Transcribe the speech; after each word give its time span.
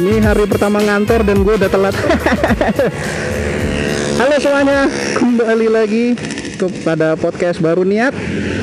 Ini 0.00 0.16
hari 0.24 0.48
pertama 0.48 0.80
ngantor 0.80 1.28
dan 1.28 1.44
gue 1.44 1.60
udah 1.60 1.68
telat. 1.68 1.92
Halo 4.24 4.36
semuanya, 4.40 4.88
kembali 5.12 5.68
lagi 5.68 6.16
kepada 6.56 7.20
podcast 7.20 7.60
baru 7.60 7.84
niat. 7.84 8.16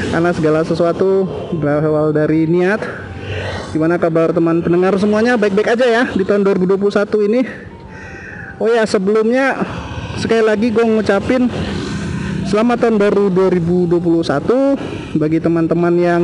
Karena 0.09 0.33
segala 0.33 0.65
sesuatu 0.65 1.29
berawal 1.53 2.09
dari 2.09 2.49
niat. 2.49 2.81
Gimana 3.69 4.01
kabar 4.01 4.33
teman 4.33 4.65
pendengar 4.65 4.97
semuanya? 4.97 5.37
Baik-baik 5.37 5.77
aja 5.77 5.85
ya 5.85 6.03
di 6.09 6.25
tahun 6.25 6.41
2021 6.41 6.89
ini. 7.29 7.45
Oh 8.57 8.73
ya 8.73 8.89
sebelumnya 8.89 9.61
sekali 10.17 10.41
lagi 10.41 10.73
gue 10.73 10.81
ngucapin 10.89 11.53
selamat 12.49 12.89
tahun 12.89 12.97
baru 12.97 13.29
2021 13.29 15.21
bagi 15.21 15.37
teman-teman 15.37 15.93
yang 16.01 16.21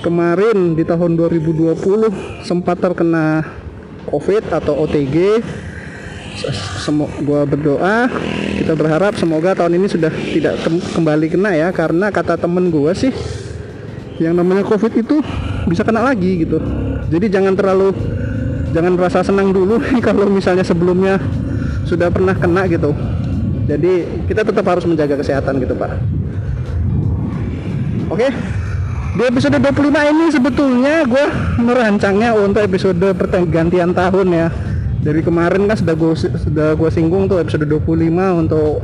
kemarin 0.00 0.72
di 0.72 0.80
tahun 0.80 1.12
2020 1.12 1.76
sempat 2.40 2.80
terkena 2.80 3.60
COVID 4.08 4.52
atau 4.52 4.74
OTG. 4.84 5.42
Semoga 6.82 7.14
gua 7.22 7.40
berdoa 7.46 8.10
kita 8.58 8.74
berharap 8.74 9.14
semoga 9.14 9.54
tahun 9.54 9.78
ini 9.78 9.86
sudah 9.86 10.10
tidak 10.10 10.58
kembali 10.66 11.30
kena 11.30 11.54
ya 11.54 11.68
karena 11.70 12.10
kata 12.10 12.34
temen 12.34 12.74
gua 12.74 12.90
sih 12.90 13.14
yang 14.18 14.34
namanya 14.34 14.66
COVID 14.66 14.98
itu 14.98 15.22
bisa 15.70 15.86
kena 15.86 16.02
lagi 16.02 16.42
gitu. 16.42 16.58
Jadi 17.10 17.26
jangan 17.30 17.54
terlalu 17.54 17.94
jangan 18.74 18.98
merasa 18.98 19.22
senang 19.22 19.54
dulu 19.54 19.78
kalau 20.06 20.26
misalnya 20.26 20.66
sebelumnya 20.66 21.22
sudah 21.86 22.10
pernah 22.10 22.34
kena 22.34 22.66
gitu. 22.66 22.90
Jadi 23.64 24.26
kita 24.28 24.44
tetap 24.44 24.66
harus 24.68 24.84
menjaga 24.84 25.16
kesehatan 25.16 25.62
gitu 25.62 25.72
pak. 25.78 25.96
Oke. 28.12 28.28
Di 29.14 29.22
episode 29.30 29.62
25 29.62 30.10
ini 30.10 30.26
sebetulnya 30.26 31.06
gue 31.06 31.26
merancangnya 31.62 32.34
untuk 32.34 32.66
episode 32.66 32.98
pergantian 33.14 33.94
tahun 33.94 34.26
ya. 34.34 34.50
Dari 35.06 35.22
kemarin 35.22 35.70
kan 35.70 35.78
sudah 35.78 35.94
gue 35.94 36.18
sudah 36.18 36.74
gue 36.74 36.90
singgung 36.90 37.30
tuh 37.30 37.38
episode 37.38 37.62
25 37.62 38.10
untuk 38.42 38.82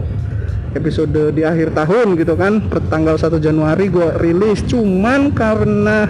episode 0.78 1.34
di 1.34 1.42
akhir 1.42 1.74
tahun 1.74 2.14
gitu 2.14 2.38
kan. 2.38 2.62
Per 2.62 2.78
tanggal 2.86 3.18
1 3.18 3.42
Januari 3.42 3.90
gue 3.90 4.06
rilis 4.22 4.62
cuman 4.70 5.34
karena 5.34 6.06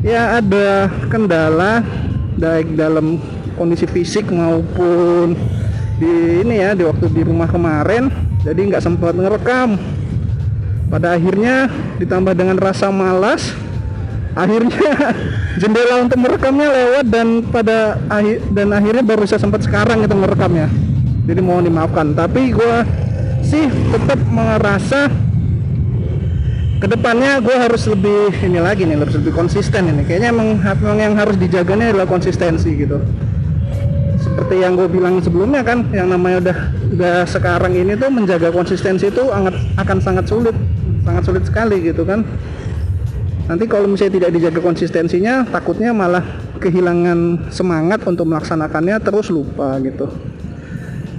ya 0.00 0.40
ada 0.40 0.88
kendala 1.12 1.84
baik 2.40 2.72
dalam 2.72 3.20
kondisi 3.60 3.84
fisik 3.84 4.32
maupun 4.32 5.36
di 6.00 6.40
ini 6.40 6.64
ya 6.64 6.72
di 6.72 6.88
waktu 6.88 7.12
di 7.12 7.20
rumah 7.20 7.52
kemarin 7.52 8.08
jadi 8.46 8.56
nggak 8.56 8.80
sempat 8.80 9.12
ngerekam 9.12 9.76
pada 10.88 11.14
akhirnya 11.14 11.68
ditambah 12.00 12.32
dengan 12.32 12.56
rasa 12.56 12.88
malas 12.88 13.52
akhirnya 14.32 15.12
jendela 15.60 16.00
untuk 16.00 16.18
merekamnya 16.20 16.68
lewat 16.68 17.04
dan 17.12 17.44
pada 17.48 18.00
akhir 18.08 18.40
dan 18.56 18.72
akhirnya 18.72 19.04
baru 19.04 19.28
bisa 19.28 19.36
sempat 19.36 19.64
sekarang 19.64 20.04
itu 20.04 20.16
merekamnya 20.16 20.68
jadi 21.28 21.44
mohon 21.44 21.68
dimaafkan. 21.68 22.16
Tapi 22.16 22.56
gue 22.56 22.74
sih 23.44 23.68
tetap 23.68 24.16
merasa 24.32 25.12
ke 26.78 26.86
depannya 26.88 27.42
gue 27.44 27.52
harus 27.52 27.84
lebih 27.90 28.32
ini 28.40 28.62
lagi 28.62 28.88
nih 28.88 28.96
harus 28.96 29.20
lebih 29.20 29.36
konsisten 29.36 29.92
ini. 29.92 30.08
Kayaknya 30.08 30.28
emang, 30.32 30.48
emang 30.64 30.98
yang 30.98 31.14
harus 31.20 31.36
dijaganya 31.36 31.92
adalah 31.92 32.08
konsistensi 32.08 32.72
gitu. 32.72 32.96
Seperti 34.18 34.64
yang 34.64 34.72
gue 34.80 34.88
bilang 34.88 35.20
sebelumnya 35.20 35.60
kan 35.60 35.84
yang 35.92 36.08
namanya 36.08 36.48
udah 36.48 36.58
udah 36.96 37.16
sekarang 37.28 37.76
ini 37.76 37.92
tuh 38.00 38.08
menjaga 38.08 38.48
konsistensi 38.48 39.12
itu 39.12 39.28
akan 39.76 39.98
sangat 40.00 40.24
sulit 40.32 40.56
sangat 41.08 41.22
sulit 41.24 41.44
sekali 41.48 41.80
gitu 41.80 42.04
kan. 42.04 42.20
Nanti 43.48 43.64
kalau 43.64 43.88
misalnya 43.88 44.20
tidak 44.20 44.30
dijaga 44.36 44.60
konsistensinya 44.60 45.48
takutnya 45.48 45.96
malah 45.96 46.20
kehilangan 46.60 47.48
semangat 47.48 48.04
untuk 48.04 48.28
melaksanakannya 48.28 49.00
terus 49.00 49.32
lupa 49.32 49.80
gitu. 49.80 50.04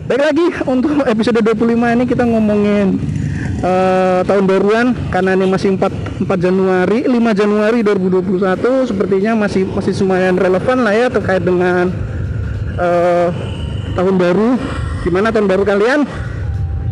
Baik 0.05 0.21
lagi 0.21 0.45
untuk 0.69 0.93
episode 1.09 1.41
25 1.41 1.73
ini 1.73 2.05
kita 2.05 2.25
ngomongin 2.25 3.01
uh, 3.65 4.21
tahun 4.25 4.45
baruan 4.45 4.87
karena 5.09 5.33
ini 5.37 5.45
masih 5.49 5.77
4, 5.77 6.25
4 6.25 6.45
Januari 6.45 7.05
5 7.05 7.13
Januari 7.33 7.79
2021 7.81 8.89
sepertinya 8.89 9.45
masih 9.45 9.65
masih 9.69 9.93
lumayan 10.05 10.37
relevan 10.37 10.85
lah 10.85 10.93
ya 10.93 11.07
terkait 11.09 11.41
dengan 11.41 11.89
uh, 12.77 13.29
tahun 13.97 14.15
baru. 14.21 14.49
Gimana 15.01 15.33
tahun 15.33 15.47
baru 15.49 15.63
kalian? 15.65 15.99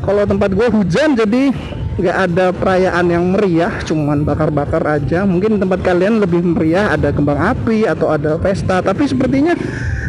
Kalau 0.01 0.23
tempat 0.23 0.49
gue 0.55 0.67
hujan 0.71 1.13
jadi 1.13 1.51
nggak 1.97 2.17
ada 2.29 2.53
perayaan 2.53 3.09
yang 3.09 3.25
meriah 3.33 3.73
cuman 3.81 4.21
bakar-bakar 4.21 4.85
aja. 4.85 5.25
Mungkin 5.25 5.57
tempat 5.57 5.81
kalian 5.81 6.21
lebih 6.21 6.45
meriah 6.45 6.93
ada 6.93 7.09
kembang 7.09 7.41
api 7.41 7.89
atau 7.89 8.13
ada 8.13 8.37
pesta. 8.37 8.85
Tapi 8.85 9.09
sepertinya 9.09 9.57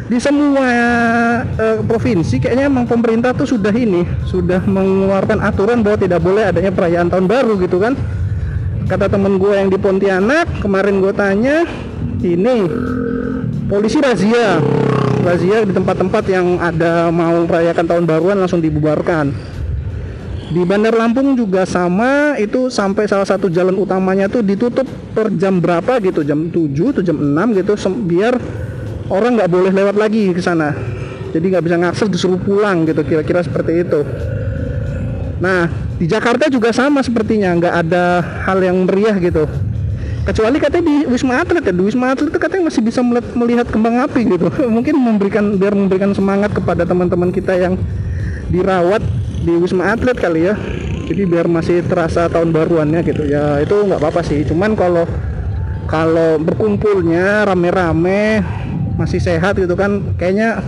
di 0.08 0.16
semua 0.20 0.68
uh, 1.44 1.80
provinsi 1.84 2.40
kayaknya 2.40 2.68
emang 2.68 2.88
pemerintah 2.88 3.32
tuh 3.36 3.44
sudah 3.44 3.72
ini 3.72 4.04
sudah 4.24 4.64
mengeluarkan 4.64 5.40
aturan 5.44 5.84
bahwa 5.84 6.00
tidak 6.00 6.20
boleh 6.24 6.48
adanya 6.48 6.72
perayaan 6.72 7.08
tahun 7.08 7.26
baru 7.28 7.56
gitu 7.64 7.80
kan. 7.80 7.96
Kata 8.88 9.08
temen 9.08 9.36
gue 9.36 9.52
yang 9.52 9.68
di 9.68 9.76
Pontianak 9.76 10.64
kemarin 10.64 11.00
gue 11.00 11.12
tanya 11.12 11.64
ini 12.20 12.68
polisi 13.68 14.00
razia. 14.00 14.60
Razia 15.18 15.66
di 15.66 15.74
tempat-tempat 15.76 16.24
yang 16.30 16.56
ada 16.56 17.12
mau 17.12 17.44
merayakan 17.44 17.84
tahun 17.84 18.04
baruan 18.08 18.40
langsung 18.40 18.64
dibubarkan 18.64 19.57
di 20.48 20.64
Bandar 20.64 20.96
Lampung 20.96 21.36
juga 21.36 21.68
sama 21.68 22.40
itu 22.40 22.72
sampai 22.72 23.04
salah 23.04 23.28
satu 23.28 23.52
jalan 23.52 23.76
utamanya 23.76 24.32
tuh 24.32 24.40
ditutup 24.40 24.88
per 25.12 25.28
jam 25.36 25.60
berapa 25.60 26.00
gitu 26.00 26.24
jam 26.24 26.48
7 26.48 26.72
atau 26.72 27.02
jam 27.04 27.20
6 27.20 27.58
gitu 27.60 27.72
biar 28.08 28.40
orang 29.12 29.36
nggak 29.36 29.50
boleh 29.52 29.72
lewat 29.72 29.96
lagi 30.00 30.32
ke 30.32 30.40
sana. 30.40 30.72
Jadi 31.36 31.52
nggak 31.52 31.64
bisa 31.68 31.76
ngakses 31.76 32.08
disuruh 32.08 32.40
pulang 32.40 32.88
gitu 32.88 33.04
kira-kira 33.04 33.44
seperti 33.44 33.84
itu. 33.84 34.00
Nah 35.44 35.68
di 36.00 36.08
Jakarta 36.08 36.48
juga 36.48 36.72
sama 36.72 37.04
sepertinya 37.04 37.52
nggak 37.52 37.74
ada 37.84 38.24
hal 38.48 38.64
yang 38.64 38.88
meriah 38.88 39.20
gitu. 39.20 39.44
Kecuali 40.24 40.56
katanya 40.60 40.84
di 40.88 40.96
Wisma 41.12 41.44
Atlet 41.44 41.64
ya 41.64 41.72
di 41.76 41.84
Wisma 41.84 42.16
Atlet 42.16 42.32
itu 42.32 42.40
katanya 42.40 42.72
masih 42.72 42.80
bisa 42.84 43.00
melihat, 43.04 43.28
melihat 43.36 43.66
kembang 43.68 44.00
api 44.00 44.24
gitu. 44.24 44.48
Mungkin 44.76 44.96
memberikan 44.96 45.60
biar 45.60 45.76
memberikan 45.76 46.16
semangat 46.16 46.56
kepada 46.56 46.88
teman-teman 46.88 47.28
kita 47.32 47.52
yang 47.52 47.76
dirawat 48.48 49.04
di 49.42 49.52
Wisma 49.58 49.94
Atlet 49.94 50.18
kali 50.18 50.50
ya. 50.50 50.54
Jadi 51.08 51.24
biar 51.24 51.48
masih 51.48 51.80
terasa 51.88 52.28
tahun 52.28 52.52
baruannya 52.52 53.00
gitu. 53.00 53.24
Ya 53.24 53.62
itu 53.64 53.72
nggak 53.72 53.96
apa-apa 53.96 54.20
sih. 54.20 54.44
Cuman 54.44 54.76
kalau 54.76 55.08
kalau 55.88 56.36
berkumpulnya 56.36 57.48
rame-rame 57.48 58.44
masih 59.00 59.22
sehat 59.22 59.56
gitu 59.56 59.72
kan 59.72 60.04
kayaknya 60.20 60.60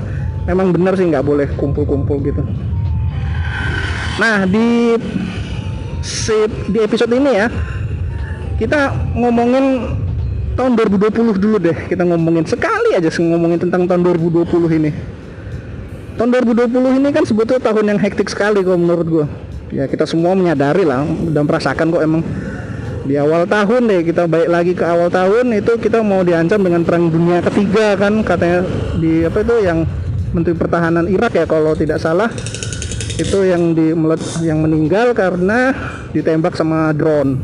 memang 0.48 0.72
benar 0.72 0.96
sih 0.96 1.04
nggak 1.04 1.26
boleh 1.26 1.48
kumpul-kumpul 1.60 2.24
gitu. 2.24 2.40
Nah 4.16 4.48
di 4.48 4.96
di 6.72 6.78
episode 6.80 7.12
ini 7.12 7.30
ya 7.36 7.52
kita 8.56 9.12
ngomongin 9.12 9.92
tahun 10.56 10.72
2020 10.72 11.36
dulu 11.36 11.56
deh. 11.60 11.76
Kita 11.84 12.08
ngomongin 12.08 12.48
sekali 12.48 12.96
aja 12.96 13.12
ngomongin 13.12 13.60
tentang 13.60 13.84
tahun 13.84 14.08
2020 14.24 14.78
ini 14.80 15.19
tahun 16.20 16.36
2020 16.44 17.00
ini 17.00 17.08
kan 17.16 17.24
sebetulnya 17.24 17.64
tahun 17.64 17.96
yang 17.96 18.00
hektik 18.04 18.28
sekali 18.28 18.60
kalau 18.60 18.76
menurut 18.76 19.06
gue 19.08 19.26
ya 19.72 19.88
kita 19.88 20.04
semua 20.04 20.36
menyadari 20.36 20.84
lah 20.84 21.08
dan 21.32 21.48
merasakan 21.48 21.88
kok 21.88 22.04
emang 22.04 22.20
di 23.08 23.16
awal 23.16 23.48
tahun 23.48 23.88
deh 23.88 24.04
kita 24.04 24.28
balik 24.28 24.52
lagi 24.52 24.72
ke 24.76 24.84
awal 24.84 25.08
tahun 25.08 25.56
itu 25.56 25.80
kita 25.80 26.04
mau 26.04 26.20
diancam 26.20 26.60
dengan 26.60 26.84
perang 26.84 27.08
dunia 27.08 27.40
ketiga 27.40 27.96
kan 27.96 28.20
katanya 28.20 28.68
di 29.00 29.24
apa 29.24 29.40
itu 29.40 29.56
yang 29.64 29.88
menteri 30.30 30.54
pertahanan 30.54 31.10
Irak 31.10 31.34
ya 31.34 31.46
kalau 31.46 31.74
tidak 31.74 31.98
salah. 31.98 32.30
Itu 33.20 33.44
yang 33.44 33.76
di 33.76 33.92
yang 34.40 34.64
meninggal 34.64 35.12
karena 35.12 35.74
ditembak 36.16 36.56
sama 36.56 36.94
drone. 36.96 37.36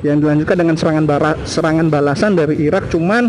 Yang 0.00 0.16
dilanjutkan 0.24 0.56
dengan 0.56 0.76
serangan 0.80 1.04
bara, 1.04 1.32
serangan 1.44 1.86
balasan 1.92 2.32
dari 2.34 2.56
Irak 2.64 2.88
cuman 2.88 3.28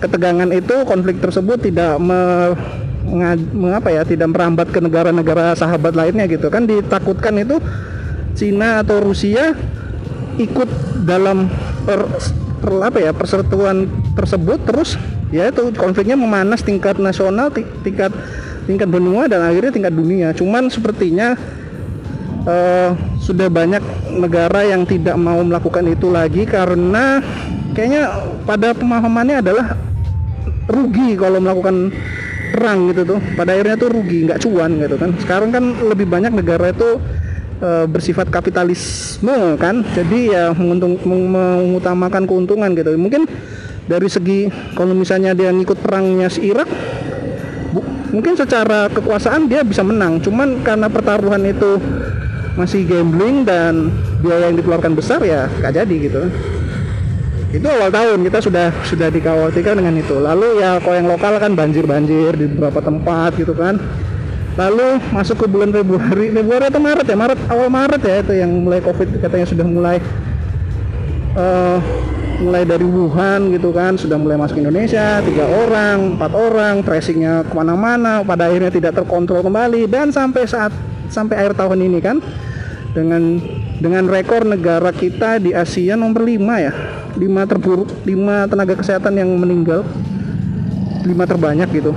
ketegangan 0.00 0.48
itu 0.50 0.82
konflik 0.88 1.20
tersebut 1.20 1.60
tidak 1.60 2.00
me, 2.00 2.52
mengapa 3.54 3.88
ya 3.94 4.02
tidak 4.02 4.28
merambat 4.34 4.68
ke 4.74 4.78
negara-negara 4.82 5.54
sahabat 5.54 5.94
lainnya 5.94 6.26
gitu. 6.26 6.50
Kan 6.50 6.66
ditakutkan 6.66 7.38
itu 7.40 7.62
Cina 8.36 8.84
atau 8.84 9.00
Rusia 9.00 9.56
ikut 10.36 10.68
dalam 11.08 11.48
per, 11.88 12.04
per 12.60 12.70
apa 12.84 12.98
ya 13.00 13.14
persetujuan 13.14 13.88
tersebut. 14.18 14.58
Terus 14.66 15.00
ya 15.30 15.48
itu 15.48 15.72
konfliknya 15.78 16.18
memanas 16.18 16.60
tingkat 16.60 17.00
nasional 17.00 17.48
tingkat 17.82 18.12
tingkat 18.66 18.88
benua 18.90 19.30
dan 19.30 19.40
akhirnya 19.46 19.72
tingkat 19.72 19.94
dunia. 19.94 20.34
Cuman 20.34 20.68
sepertinya 20.68 21.38
uh, 22.46 22.90
sudah 23.22 23.50
banyak 23.50 23.82
negara 24.18 24.66
yang 24.66 24.86
tidak 24.86 25.18
mau 25.18 25.42
melakukan 25.42 25.86
itu 25.86 26.10
lagi 26.10 26.46
karena 26.46 27.22
kayaknya 27.74 28.22
pada 28.46 28.72
pemahamannya 28.72 29.42
adalah 29.42 29.74
rugi 30.66 31.14
kalau 31.14 31.38
melakukan 31.38 31.94
perang 32.56 32.88
gitu 32.90 33.02
tuh. 33.04 33.18
Pada 33.36 33.52
akhirnya 33.52 33.76
tuh 33.76 33.92
rugi 33.92 34.24
nggak 34.24 34.40
cuan 34.40 34.70
gitu 34.80 34.96
kan. 34.96 35.10
Sekarang 35.20 35.50
kan 35.52 35.64
lebih 35.84 36.08
banyak 36.08 36.32
negara 36.32 36.72
itu 36.72 36.96
e, 37.60 37.70
bersifat 37.84 38.32
kapitalisme 38.32 39.60
kan. 39.60 39.84
Jadi 39.92 40.32
ya 40.32 40.56
menguntung, 40.56 40.96
mengutamakan 41.04 42.24
keuntungan 42.24 42.72
gitu. 42.72 42.96
Mungkin 42.96 43.28
dari 43.86 44.08
segi 44.08 44.48
kalau 44.72 44.96
misalnya 44.96 45.36
dia 45.36 45.52
ngikut 45.52 45.78
perangnya 45.78 46.32
si 46.32 46.48
Irak 46.48 46.66
bu- 47.70 47.86
mungkin 48.10 48.34
secara 48.34 48.88
kekuasaan 48.88 49.46
dia 49.46 49.60
bisa 49.60 49.84
menang. 49.84 50.18
Cuman 50.24 50.64
karena 50.64 50.88
pertaruhan 50.88 51.44
itu 51.44 51.76
masih 52.56 52.88
gambling 52.88 53.44
dan 53.44 53.92
biaya 54.24 54.48
yang 54.48 54.56
dikeluarkan 54.56 54.96
besar 54.96 55.20
ya 55.20 55.44
gak 55.60 55.76
jadi 55.76 55.94
gitu 56.08 56.24
itu 57.56 57.66
awal 57.72 57.88
tahun 57.88 58.20
kita 58.20 58.38
sudah 58.44 58.66
sudah 58.84 59.08
dikhawatirkan 59.08 59.80
dengan 59.80 59.96
itu. 59.96 60.16
Lalu 60.20 60.60
ya 60.60 60.76
kalau 60.76 60.96
yang 61.00 61.08
lokal 61.08 61.40
kan 61.40 61.56
banjir 61.56 61.88
banjir 61.88 62.36
di 62.36 62.46
beberapa 62.52 62.84
tempat 62.84 63.32
gitu 63.40 63.56
kan. 63.56 63.80
Lalu 64.56 65.00
masuk 65.12 65.44
ke 65.44 65.46
bulan 65.48 65.72
Februari. 65.72 66.32
Februari 66.32 66.64
atau 66.68 66.80
Maret 66.80 67.06
ya? 67.08 67.16
Maret 67.16 67.40
awal 67.48 67.68
Maret 67.72 68.02
ya 68.04 68.16
itu 68.20 68.32
yang 68.36 68.50
mulai 68.60 68.80
covid 68.84 69.08
katanya 69.20 69.46
sudah 69.48 69.66
mulai 69.68 69.96
eh, 71.36 71.78
mulai 72.44 72.62
dari 72.68 72.84
Wuhan 72.84 73.52
gitu 73.56 73.72
kan. 73.72 73.96
Sudah 73.96 74.20
mulai 74.20 74.36
masuk 74.36 74.60
Indonesia 74.60 75.24
tiga 75.24 75.48
orang 75.48 76.20
empat 76.20 76.32
orang 76.36 76.84
tracingnya 76.84 77.44
ke 77.48 77.52
mana-mana 77.56 78.20
pada 78.20 78.52
akhirnya 78.52 78.68
tidak 78.68 79.00
terkontrol 79.00 79.40
kembali. 79.40 79.88
Dan 79.88 80.12
sampai 80.12 80.44
saat 80.44 80.76
sampai 81.08 81.40
akhir 81.40 81.56
tahun 81.56 81.88
ini 81.88 81.98
kan 82.04 82.20
dengan 82.96 83.40
dengan 83.76 84.08
rekor 84.08 84.48
negara 84.48 84.88
kita 84.88 85.36
di 85.36 85.52
Asia 85.52 86.00
nomor 86.00 86.24
5 86.24 86.64
ya 86.64 86.95
5 87.16 87.50
terburuk 87.50 87.88
5 88.04 88.50
tenaga 88.52 88.74
kesehatan 88.76 89.16
yang 89.16 89.30
meninggal 89.40 89.82
5 91.02 91.12
terbanyak 91.24 91.68
gitu. 91.72 91.92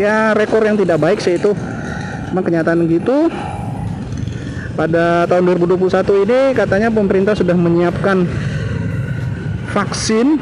Ya 0.00 0.32
rekor 0.32 0.64
yang 0.64 0.80
tidak 0.80 0.98
baik 0.98 1.20
sih 1.20 1.36
itu. 1.36 1.52
Memang 2.32 2.44
kenyataan 2.48 2.88
gitu 2.88 3.28
pada 4.72 5.28
tahun 5.28 5.52
2021 5.52 6.24
ini 6.24 6.40
katanya 6.56 6.88
pemerintah 6.88 7.36
sudah 7.36 7.52
menyiapkan 7.52 8.24
vaksin 9.68 10.40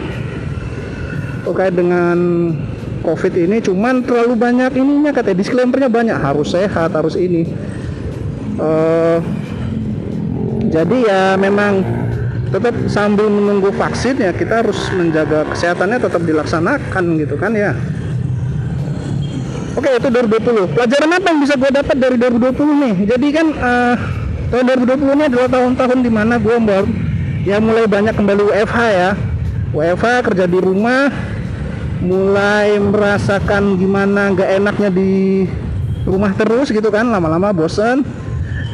terkait 1.42 1.74
dengan 1.74 2.18
covid 3.02 3.34
ini. 3.34 3.58
Cuman 3.58 4.06
terlalu 4.06 4.38
banyak 4.38 4.70
ininya 4.78 5.10
katanya 5.10 5.42
disclaimernya 5.42 5.90
banyak. 5.90 6.14
Harus 6.14 6.54
sehat 6.54 6.94
harus 6.94 7.18
ini. 7.18 7.42
Eh, 8.60 9.18
jadi 10.70 10.96
ya 11.02 11.22
memang 11.34 11.82
tetap 12.50 12.74
sambil 12.90 13.30
menunggu 13.30 13.70
vaksin 13.70 14.18
ya 14.18 14.34
kita 14.34 14.66
harus 14.66 14.78
menjaga 14.90 15.46
kesehatannya 15.54 15.98
tetap 16.02 16.22
dilaksanakan 16.26 17.04
gitu 17.22 17.34
kan 17.38 17.54
ya. 17.54 17.72
Oke 19.78 19.86
itu 19.86 20.10
2020 20.10 20.74
Pelajaran 20.74 21.10
apa 21.14 21.26
yang 21.30 21.40
bisa 21.46 21.54
gue 21.54 21.70
dapat 21.70 21.96
dari 21.96 22.16
2020 22.18 22.82
nih? 22.82 22.94
Jadi 23.06 23.26
kan 23.30 23.46
eh, 23.54 23.94
tahun 24.50 24.64
2020 24.82 25.14
ini 25.14 25.24
adalah 25.30 25.48
tahun-tahun 25.48 25.98
di 26.02 26.10
mana 26.10 26.34
gue 26.42 26.56
baru 26.58 26.90
ya 27.46 27.56
mulai 27.62 27.86
banyak 27.86 28.14
kembali 28.18 28.42
WFH 28.50 28.78
ya. 28.90 29.10
WFH 29.70 30.06
kerja 30.26 30.44
di 30.50 30.58
rumah 30.58 31.06
mulai 32.02 32.80
merasakan 32.82 33.78
gimana 33.78 34.34
nggak 34.34 34.50
enaknya 34.58 34.90
di 34.90 35.44
rumah 36.02 36.34
terus 36.34 36.74
gitu 36.74 36.90
kan 36.90 37.06
lama-lama 37.06 37.54
bosen. 37.54 38.02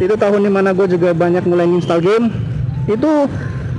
Itu 0.00 0.16
tahun 0.16 0.48
di 0.48 0.50
mana 0.52 0.72
gue 0.72 0.88
juga 0.88 1.12
banyak 1.12 1.44
mulai 1.44 1.68
install 1.68 2.00
game. 2.00 2.32
Itu 2.88 3.28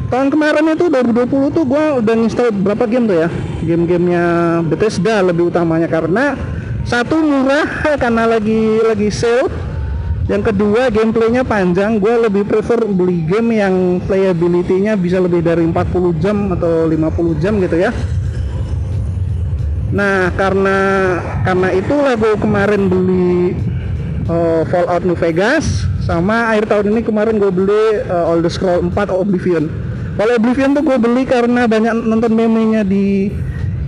tahun 0.08 0.28
kemarin 0.32 0.72
itu 0.72 0.88
2020 0.88 1.56
tuh 1.56 1.64
gue 1.68 1.86
udah 2.00 2.14
install 2.16 2.52
berapa 2.56 2.84
game 2.88 3.06
tuh 3.12 3.18
ya? 3.28 3.30
Game-gamenya 3.64 4.26
Bethesda 4.64 5.20
lebih 5.20 5.52
utamanya. 5.52 5.88
Karena 5.92 6.36
satu 6.88 7.20
murah 7.20 7.68
karena 8.02 8.24
lagi 8.28 8.82
lagi 8.84 9.10
sale. 9.12 9.52
Yang 10.28 10.52
kedua 10.52 10.92
gameplaynya 10.92 11.48
panjang. 11.48 12.00
Gue 12.00 12.16
lebih 12.20 12.44
prefer 12.48 12.84
beli 12.84 13.24
game 13.28 13.60
yang 13.60 14.04
playability-nya 14.04 15.00
bisa 15.00 15.24
lebih 15.24 15.40
dari 15.40 15.64
40 15.64 16.24
jam 16.24 16.52
atau 16.52 16.88
50 16.88 17.44
jam 17.44 17.56
gitu 17.64 17.80
ya. 17.80 17.92
Nah 19.92 20.32
karena 20.36 20.78
karena 21.48 21.68
itulah 21.72 22.14
gue 22.20 22.36
kemarin 22.44 22.92
beli 22.92 23.56
uh, 24.28 24.68
Fallout 24.68 25.08
New 25.08 25.16
Vegas 25.16 25.88
sama 26.04 26.52
akhir 26.52 26.72
tahun 26.72 26.92
ini 26.92 27.02
kemarin 27.04 27.40
gue 27.40 27.52
beli 27.52 28.04
uh, 28.08 28.32
Elder 28.36 28.52
Scroll 28.52 28.84
4 28.92 29.12
Oblivion 29.12 29.87
kalau 30.18 30.34
Oblivion 30.34 30.74
tuh 30.74 30.82
gue 30.82 30.98
beli 30.98 31.24
karena 31.30 31.70
banyak 31.70 31.94
nonton 31.94 32.34
meme-nya 32.34 32.82
di 32.82 33.30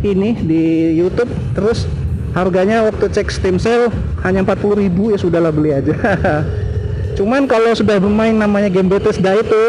ini 0.05 0.37
di 0.37 0.93
YouTube. 0.93 1.33
Terus 1.57 1.89
harganya 2.37 2.85
waktu 2.85 3.09
cek 3.09 3.33
Steam 3.33 3.57
sale 3.57 3.89
hanya 4.21 4.45
40.000 4.45 4.85
ya 5.09 5.17
sudahlah 5.17 5.49
beli 5.49 5.73
aja. 5.73 5.95
Cuman 7.17 7.49
kalau 7.49 7.73
sudah 7.73 7.97
bermain 7.97 8.31
namanya 8.31 8.69
game 8.69 8.87
Bethesda 8.87 9.35
itu 9.35 9.61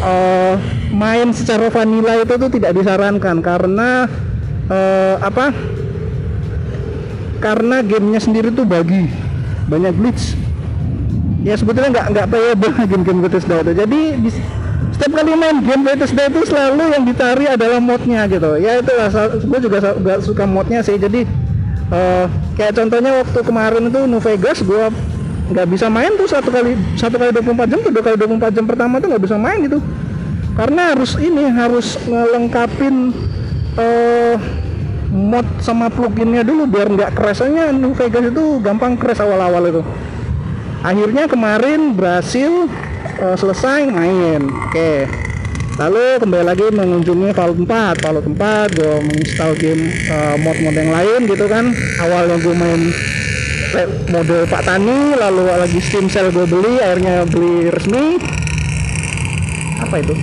eh, 0.00 0.54
main 0.90 1.30
secara 1.36 1.68
vanilla 1.68 2.16
itu 2.18 2.34
tuh 2.34 2.50
tidak 2.50 2.72
disarankan 2.72 3.44
karena 3.44 4.08
eh, 4.72 5.16
apa? 5.20 5.52
Karena 7.38 7.84
gamenya 7.84 8.18
sendiri 8.24 8.50
tuh 8.50 8.64
bagi 8.66 9.06
banyak 9.68 9.92
glitch. 9.94 10.34
Ya 11.44 11.54
sebetulnya 11.54 11.94
nggak 11.94 12.06
nggak 12.16 12.26
playable 12.26 12.74
game-game 12.90 13.20
Bethesda 13.22 13.62
itu. 13.62 13.72
Jadi 13.76 14.00
di, 14.18 14.30
setiap 14.98 15.22
kali 15.22 15.30
main 15.38 15.62
game 15.62 15.86
Bethesda 15.86 16.26
itu 16.26 16.42
selalu 16.42 16.90
yang 16.90 17.06
dicari 17.06 17.46
adalah 17.46 17.78
modnya 17.78 18.26
gitu. 18.26 18.58
Ya 18.58 18.82
itu 18.82 18.90
gue 19.46 19.58
juga 19.62 19.94
gak 19.94 20.26
suka 20.26 20.42
modnya 20.42 20.82
sih. 20.82 20.98
Jadi 20.98 21.22
uh, 21.94 22.26
kayak 22.58 22.74
contohnya 22.74 23.22
waktu 23.22 23.38
kemarin 23.46 23.94
itu 23.94 24.00
New 24.10 24.18
Vegas 24.18 24.58
gue 24.66 24.84
nggak 25.48 25.66
bisa 25.70 25.86
main 25.86 26.12
tuh 26.18 26.26
satu 26.26 26.50
kali 26.50 26.74
satu 26.98 27.14
kali 27.16 27.30
24 27.30 27.70
jam 27.70 27.78
tuh 27.80 27.88
dua 27.94 28.04
kali 28.04 28.16
24 28.20 28.52
jam 28.58 28.64
pertama 28.66 28.98
tuh 28.98 29.08
nggak 29.14 29.22
bisa 29.22 29.36
main 29.38 29.58
gitu. 29.62 29.78
Karena 30.58 30.90
harus 30.90 31.14
ini 31.22 31.46
harus 31.46 31.94
ngelengkapin 32.02 33.14
uh, 33.78 34.34
mod 35.14 35.46
sama 35.62 35.94
pluginnya 35.94 36.42
dulu 36.42 36.66
biar 36.66 36.90
nggak 36.90 37.14
crashnya 37.14 37.70
New 37.70 37.94
Vegas 37.94 38.34
itu 38.34 38.44
gampang 38.66 38.98
crash 38.98 39.22
awal-awal 39.22 39.62
itu. 39.62 39.82
Akhirnya 40.82 41.30
kemarin 41.30 41.94
berhasil 41.94 42.66
uh, 43.22 43.36
selesai 43.36 43.90
main. 43.90 44.42
Oke. 44.46 44.72
Okay. 44.72 44.98
lalu 45.78 46.18
kembali 46.18 46.42
lagi 46.42 46.66
mengunjungi 46.74 47.30
Fallout 47.38 47.54
4 47.62 48.02
Fallout 48.02 48.26
4 48.26 48.34
gue 48.74 48.94
menginstal 48.98 49.54
game 49.54 49.94
uh, 50.10 50.34
mod-mod 50.34 50.74
yang 50.74 50.90
lain 50.90 51.20
gitu 51.30 51.46
kan. 51.46 51.70
Awalnya 52.02 52.36
gue 52.42 52.54
main 52.58 52.80
mode 54.10 54.38
Pak 54.50 54.66
Tani 54.66 55.14
lalu 55.14 55.46
lagi 55.46 55.78
Steam 55.78 56.10
Sale 56.10 56.34
gue 56.34 56.50
beli 56.50 56.82
akhirnya 56.82 57.22
beli 57.30 57.70
resmi. 57.70 58.18
Apa 59.78 60.02
itu? 60.02 60.14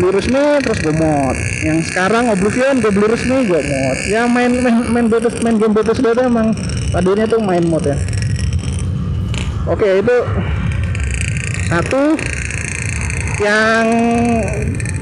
Beli 0.00 0.10
resmi 0.16 0.42
terus 0.64 0.78
gue 0.80 0.94
mod. 0.96 1.36
Yang 1.60 1.92
sekarang 1.92 2.32
Oblivion 2.32 2.80
gue 2.80 2.92
beli 2.94 3.08
resmi 3.12 3.36
gue 3.44 3.60
mod. 3.60 3.98
Ya 4.08 4.24
main 4.24 4.48
main 4.64 4.76
main 4.88 5.06
Betis 5.12 5.36
main 5.44 5.60
game 5.60 5.76
Betis 5.76 6.00
itu 6.00 6.08
emang 6.24 6.56
tadinya 6.88 7.28
tuh 7.28 7.44
main 7.44 7.68
mod 7.68 7.84
ya. 7.84 8.00
Oke 9.68 9.86
itu 10.00 10.16
satu. 11.72 12.02
Yang 13.40 13.86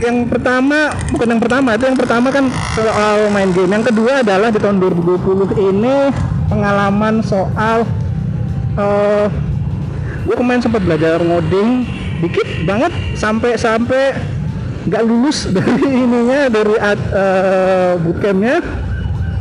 yang 0.01 0.17
pertama 0.33 0.97
bukan 1.13 1.29
yang 1.37 1.43
pertama 1.43 1.77
itu 1.77 1.85
yang 1.85 1.99
pertama 1.99 2.29
kan 2.33 2.45
soal 2.73 3.29
main 3.35 3.51
game. 3.53 3.75
Yang 3.75 3.93
kedua 3.93 4.25
adalah 4.25 4.49
di 4.49 4.59
tahun 4.63 4.81
2020 4.81 5.51
ini 5.61 5.97
pengalaman 6.49 7.21
soal 7.21 7.85
uh, 8.81 9.27
gue 10.25 10.37
kemarin 10.37 10.63
sempat 10.63 10.83
belajar 10.87 11.21
ngoding 11.21 11.85
dikit 12.21 12.49
banget 12.65 12.93
sampai 13.17 13.57
sampai 13.59 14.17
nggak 14.89 15.03
lulus 15.05 15.49
dari 15.57 15.85
ininya 15.85 16.49
dari 16.49 16.75
uh, 16.81 17.99
bootcampnya. 18.01 18.63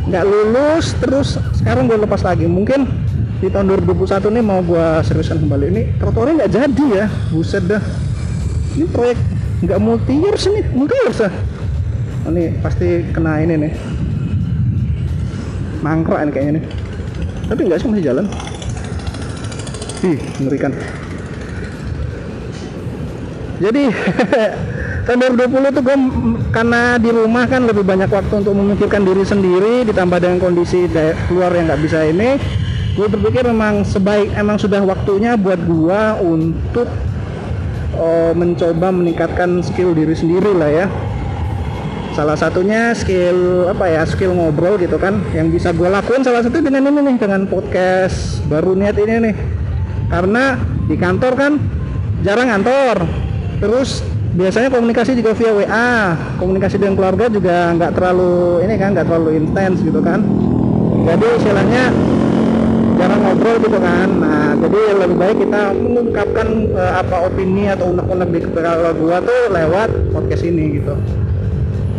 Nggak 0.10 0.26
lulus 0.26 0.86
terus 0.98 1.38
sekarang 1.56 1.88
gue 1.88 1.96
lepas 2.04 2.26
lagi. 2.26 2.50
Mungkin 2.50 3.09
di 3.40 3.48
tahun 3.48 3.72
2021 3.88 4.32
ini 4.36 4.42
mau 4.44 4.60
gue 4.60 4.86
seriuskan 5.08 5.40
kembali. 5.40 5.66
Ini 5.72 5.82
trotoarnya 6.00 6.34
nggak 6.44 6.52
jadi 6.52 6.86
ya. 6.92 7.06
Buset 7.32 7.64
dah. 7.66 7.84
Ini 8.76 8.86
proyek 8.92 9.18
nggak 9.64 9.80
multi 9.80 10.14
years 10.20 10.44
nih. 10.48 10.66
Multi 10.76 10.96
years 11.08 11.20
ah 11.24 11.34
ini 12.30 12.54
pasti 12.60 12.88
kena 13.16 13.40
ini 13.40 13.56
nih. 13.56 13.74
Mangkrak 15.80 16.28
ini 16.28 16.32
kayaknya 16.36 16.54
nih. 16.60 16.64
Tapi 17.48 17.62
nggak 17.66 17.80
sih 17.80 17.88
masih 17.88 18.06
jalan. 18.06 18.26
Ih 20.00 20.20
mengerikan 20.40 20.72
jadi 23.60 23.92
tahun 25.06 25.36
2020 25.36 25.76
tuh 25.76 25.84
gue 25.84 25.98
karena 26.50 26.96
di 26.96 27.12
rumah 27.12 27.44
kan 27.46 27.68
lebih 27.68 27.84
banyak 27.84 28.08
waktu 28.08 28.34
untuk 28.40 28.56
memikirkan 28.56 29.04
diri 29.04 29.24
sendiri 29.28 29.84
ditambah 29.84 30.18
dengan 30.24 30.40
kondisi 30.40 30.88
keluar 31.28 31.52
yang 31.52 31.68
nggak 31.68 31.82
bisa 31.84 32.08
ini 32.08 32.40
gue 33.00 33.08
berpikir 33.08 33.48
memang 33.48 33.88
sebaik 33.88 34.36
emang 34.36 34.60
sudah 34.60 34.84
waktunya 34.84 35.40
buat 35.40 35.56
gue 35.56 36.02
untuk 36.20 36.92
uh, 37.96 38.36
mencoba 38.36 38.92
meningkatkan 38.92 39.64
skill 39.64 39.96
diri 39.96 40.12
sendiri 40.12 40.52
lah 40.52 40.68
ya. 40.68 40.88
Salah 42.12 42.36
satunya 42.36 42.92
skill 42.92 43.72
apa 43.72 43.88
ya 43.88 44.04
skill 44.04 44.36
ngobrol 44.36 44.76
gitu 44.76 45.00
kan 45.00 45.24
yang 45.32 45.48
bisa 45.48 45.72
gue 45.72 45.88
lakuin 45.88 46.28
salah 46.28 46.44
satu 46.44 46.60
dengan 46.60 46.92
ini 46.92 47.00
nih 47.00 47.16
dengan 47.16 47.48
podcast 47.48 48.44
baru 48.52 48.76
niat 48.76 49.00
ini 49.00 49.32
nih. 49.32 49.36
Karena 50.12 50.60
di 50.84 51.00
kantor 51.00 51.34
kan 51.40 51.54
jarang 52.20 52.52
kantor 52.52 53.08
terus 53.64 54.04
biasanya 54.36 54.68
komunikasi 54.68 55.16
juga 55.16 55.32
via 55.40 55.56
WA 55.56 55.92
komunikasi 56.36 56.76
dengan 56.76 57.00
keluarga 57.00 57.32
juga 57.32 57.72
nggak 57.80 57.96
terlalu 57.96 58.68
ini 58.68 58.76
kan 58.76 58.92
nggak 58.92 59.08
terlalu 59.08 59.30
intens 59.40 59.80
gitu 59.88 60.04
kan. 60.04 60.20
Jadi 61.08 61.28
istilahnya 61.40 61.96
jarang 63.00 63.20
ngobrol 63.24 63.58
gitu 63.64 63.80
kan. 63.80 64.10
Nah 64.20 64.52
jadi 64.60 64.80
lebih 65.00 65.16
baik 65.16 65.38
kita 65.48 65.62
mengungkapkan 65.72 66.48
uh, 66.76 66.94
apa 67.00 67.16
opini 67.32 67.72
atau 67.72 67.96
unek-unek 67.96 68.30
di 68.36 68.40
kepala 68.44 68.92
gua 68.92 69.18
tuh 69.24 69.42
lewat 69.50 69.90
podcast 70.12 70.44
ini 70.44 70.84
gitu. 70.84 70.94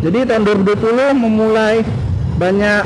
Jadi 0.00 0.28
tahun 0.28 0.42
2020 0.64 1.16
memulai 1.16 1.84
banyak 2.40 2.84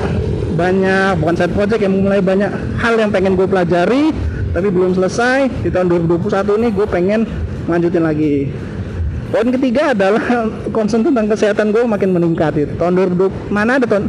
banyak 0.54 1.18
bukan 1.18 1.34
side 1.34 1.54
project 1.54 1.82
yang 1.82 1.94
memulai 1.94 2.22
banyak 2.22 2.50
hal 2.78 2.94
yang 2.94 3.10
pengen 3.10 3.34
gue 3.34 3.46
pelajari 3.46 4.14
tapi 4.54 4.70
belum 4.70 4.94
selesai. 4.94 5.50
Di 5.66 5.70
tahun 5.70 5.90
2021 6.10 6.58
ini 6.62 6.68
gue 6.70 6.86
pengen 6.86 7.20
lanjutin 7.66 8.02
lagi. 8.06 8.50
Poin 9.34 9.50
ketiga 9.50 9.90
adalah 9.90 10.22
concern 10.76 11.02
tentang 11.02 11.26
kesehatan 11.26 11.74
gue 11.74 11.82
makin 11.82 12.14
meningkat 12.14 12.54
itu 12.54 12.72
tahun 12.78 12.94
2020 13.18 13.50
mana 13.50 13.82
ada 13.82 13.86
tahun 13.86 14.06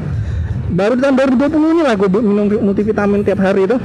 baru 0.71 0.97
tahun 0.97 1.15
2020 1.37 1.73
ini 1.77 1.81
lah 1.85 1.93
gue 1.93 2.09
minum 2.09 2.47
multivitamin 2.49 3.21
tiap 3.21 3.41
hari 3.43 3.69
itu. 3.69 3.77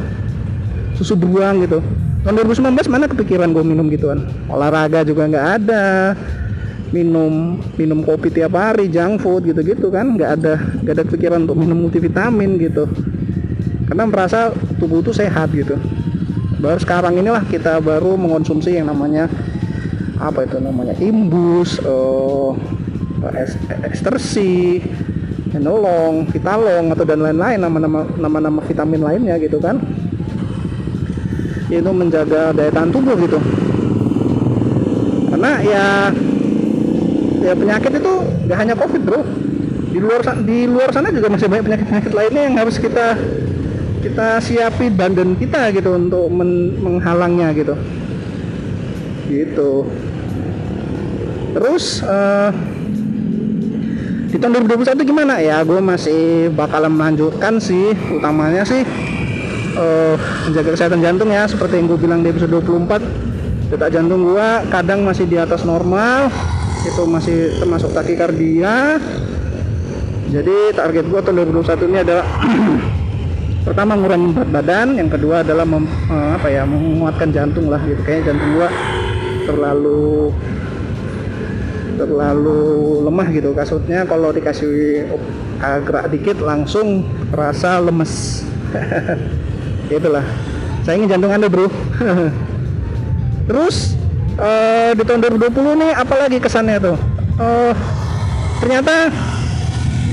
Susu 0.97 1.17
beruang 1.17 1.65
gitu. 1.65 1.81
Tahun 2.21 2.37
2019 2.37 2.93
mana 2.93 3.09
kepikiran 3.09 3.49
gue 3.57 3.65
minum 3.65 3.89
gituan? 3.89 4.29
Olahraga 4.49 5.01
juga 5.05 5.25
nggak 5.29 5.47
ada. 5.61 6.13
Minum 6.91 7.63
minum 7.79 8.03
kopi 8.03 8.29
tiap 8.35 8.53
hari 8.59 8.93
junk 8.93 9.25
food 9.25 9.49
gitu-gitu 9.49 9.89
kan. 9.89 10.17
Nggak 10.17 10.31
ada 10.41 10.55
nggak 10.85 10.95
ada 11.01 11.05
pikiran 11.09 11.39
untuk 11.49 11.57
minum 11.57 11.77
multivitamin 11.89 12.61
gitu. 12.61 12.85
Karena 13.89 14.05
merasa 14.07 14.53
tubuh 14.79 15.01
itu 15.01 15.11
sehat 15.17 15.51
gitu. 15.57 15.81
Baru 16.61 16.77
sekarang 16.77 17.17
inilah 17.17 17.41
kita 17.49 17.81
baru 17.81 18.21
mengonsumsi 18.21 18.77
yang 18.77 18.93
namanya 18.93 19.33
apa 20.21 20.45
itu 20.45 20.61
namanya? 20.61 20.93
Imbus 21.01 21.81
uh, 21.81 22.53
estersi 23.89 24.85
enolong 25.51 26.29
vitalong 26.31 26.93
atau 26.95 27.05
dan 27.05 27.21
lain-lain 27.21 27.59
nama-nama 27.59 28.01
nama-nama 28.17 28.61
vitamin 28.65 29.03
lainnya 29.03 29.35
gitu 29.41 29.59
kan. 29.59 29.81
Itu 31.71 31.91
menjaga 31.95 32.51
daya 32.55 32.71
tahan 32.71 32.91
tubuh 32.91 33.15
gitu. 33.19 33.39
Karena 35.31 35.53
ya 35.63 35.87
ya 37.41 37.53
penyakit 37.57 37.93
itu 37.97 38.13
gak 38.51 38.59
hanya 38.59 38.75
covid 38.77 39.03
bro. 39.07 39.23
Di 39.91 39.99
luar 39.99 40.23
di 40.47 40.59
luar 40.71 40.91
sana 40.95 41.11
juga 41.11 41.31
masih 41.31 41.51
banyak 41.51 41.65
penyakit 41.67 41.87
penyakit 41.91 42.13
lainnya 42.15 42.43
yang 42.47 42.57
harus 42.59 42.77
kita 42.79 43.19
kita 44.01 44.41
siapi 44.41 44.89
badan 44.89 45.37
kita 45.37 45.71
gitu 45.77 45.93
untuk 45.93 46.27
men 46.33 46.79
menghalangnya 46.81 47.53
gitu. 47.53 47.75
Gitu. 49.31 49.87
Terus 51.51 52.03
uh, 52.07 52.55
di 54.31 54.39
tahun 54.39 54.63
2021 54.63 55.03
gimana? 55.03 55.43
Ya 55.43 55.59
gue 55.67 55.83
masih 55.83 56.55
bakalan 56.55 56.95
melanjutkan 56.95 57.59
sih 57.59 57.91
utamanya 58.15 58.63
sih 58.63 58.87
uh, 59.75 60.15
menjaga 60.47 60.71
kesehatan 60.79 61.03
jantung 61.03 61.35
ya 61.35 61.51
seperti 61.51 61.83
yang 61.83 61.91
gue 61.91 61.99
bilang 61.99 62.23
di 62.23 62.31
episode 62.31 62.63
24 62.63 63.75
detak 63.75 63.91
jantung 63.91 64.27
gue 64.27 64.49
kadang 64.71 65.03
masih 65.03 65.27
di 65.27 65.35
atas 65.39 65.67
normal 65.67 66.31
itu 66.87 67.03
masih 67.05 67.59
termasuk 67.59 67.91
takikardia. 67.91 69.03
Jadi 70.31 70.79
target 70.79 71.11
gue 71.11 71.21
tahun 71.27 71.37
2021 71.51 71.91
ini 71.91 71.99
adalah 72.07 72.27
pertama 73.67 73.93
ngurangin 73.99 74.31
berat 74.33 74.51
badan 74.55 74.89
yang 74.97 75.11
kedua 75.11 75.43
adalah 75.43 75.67
mem, 75.67 75.85
uh, 76.07 76.39
apa 76.39 76.49
ya 76.49 76.63
menguatkan 76.65 77.35
jantung 77.35 77.67
lah 77.67 77.83
gitu. 77.83 78.01
Kayaknya 78.07 78.33
jantung 78.33 78.51
gua 78.57 78.69
terlalu 79.45 80.31
terlalu 82.01 83.05
lemah 83.05 83.29
gitu. 83.29 83.53
Kasutnya 83.53 84.09
kalau 84.09 84.33
dikasih 84.33 85.05
gerak 85.61 86.09
dikit 86.09 86.41
langsung 86.41 87.05
rasa 87.29 87.77
lemes. 87.81 88.45
Itulah. 89.93 90.25
Saya 90.81 90.97
ingin 90.97 91.13
jantung 91.13 91.33
anda 91.33 91.53
bro. 91.53 91.69
Terus 93.49 93.99
uh, 94.41 94.97
di 94.97 95.03
tahun 95.05 95.21
2020 95.37 95.83
nih 95.85 95.93
apalagi 95.93 96.39
kesannya 96.41 96.79
tuh? 96.81 96.97
Uh, 97.37 97.73
ternyata 98.63 99.13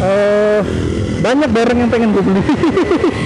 uh, 0.01 0.61
banyak 1.21 1.49
barang 1.51 1.77
yang 1.77 1.89
pengen 1.91 2.11
gue 2.11 2.23
beli. 2.23 2.43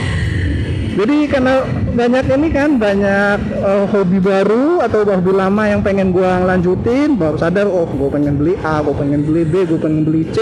Jadi 1.00 1.18
karena 1.32 1.63
banyak 1.91 2.25
ini 2.31 2.48
kan 2.50 2.79
banyak 2.79 3.38
uh, 3.60 3.86
hobi 3.91 4.24
baru 4.24 4.79
atau 4.79 5.03
hobi 5.03 5.31
lama 5.36 5.67
yang 5.67 5.83
pengen 5.83 6.15
gue 6.15 6.31
lanjutin. 6.48 7.19
Baru 7.19 7.36
sadar 7.36 7.67
oh 7.67 7.88
gue 7.88 8.10
pengen 8.10 8.39
beli 8.39 8.55
A 8.63 8.79
gue 8.79 8.95
pengen 8.95 9.27
beli 9.27 9.43
B 9.43 9.67
gue 9.67 9.79
pengen 9.79 10.07
beli 10.07 10.24
C. 10.31 10.39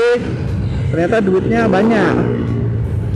Ternyata 0.94 1.22
duitnya 1.26 1.66
banyak. 1.66 2.16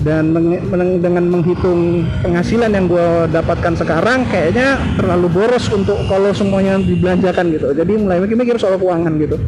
Dan 0.03 0.35
meng 0.35 0.99
dengan 0.99 1.31
menghitung 1.31 2.03
penghasilan 2.19 2.75
yang 2.75 2.91
gue 2.91 3.07
dapatkan 3.31 3.71
sekarang 3.79 4.27
kayaknya 4.27 4.75
terlalu 4.99 5.31
boros 5.31 5.71
untuk 5.71 5.95
kalau 6.11 6.35
semuanya 6.35 6.75
dibelanjakan 6.75 7.55
gitu. 7.55 7.71
Jadi 7.71 7.93
mulai 8.03 8.19
mikir-mikir 8.19 8.59
soal 8.59 8.75
keuangan 8.75 9.15
gitu. 9.15 9.39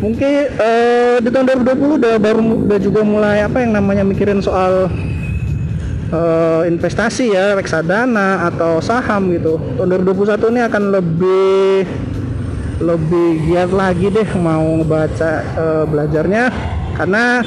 Mungkin 0.00 0.32
uh, 0.56 1.16
di 1.20 1.28
tahun 1.28 1.62
2020 1.68 2.00
udah 2.00 2.14
baru 2.18 2.40
udah 2.64 2.78
juga 2.80 3.00
mulai 3.04 3.44
apa 3.44 3.60
yang 3.62 3.76
namanya 3.76 4.02
mikirin 4.02 4.40
soal 4.40 4.88
uh, 6.12 6.62
investasi 6.68 7.32
ya 7.32 7.56
reksadana 7.56 8.52
atau 8.52 8.78
saham 8.78 9.32
gitu. 9.32 9.58
Tahun 9.80 9.88
2021 9.88 10.52
ini 10.52 10.60
akan 10.62 10.82
lebih 10.92 11.76
lebih 12.82 13.28
giat 13.46 13.70
lagi 13.70 14.06
deh 14.12 14.28
mau 14.38 14.84
baca 14.84 15.32
uh, 15.56 15.84
belajarnya. 15.88 16.52
Karena 16.92 17.40